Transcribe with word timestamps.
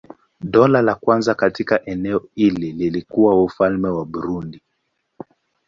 Dola 0.43 0.81
la 0.81 0.95
kwanza 0.95 1.35
katika 1.35 1.85
eneo 1.85 2.25
hili 2.35 2.71
lilikuwa 2.71 3.43
Ufalme 3.43 3.89
wa 3.89 4.05
Burundi. 4.05 4.61